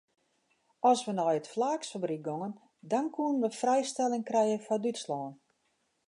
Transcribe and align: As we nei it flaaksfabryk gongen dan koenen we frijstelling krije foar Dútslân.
As 0.91 0.99
we 1.05 1.13
nei 1.17 1.35
it 1.39 1.51
flaaksfabryk 1.53 2.23
gongen 2.27 2.53
dan 2.91 3.07
koenen 3.15 3.41
we 3.43 3.49
frijstelling 3.61 4.25
krije 4.29 4.57
foar 4.65 4.81
Dútslân. 4.83 5.31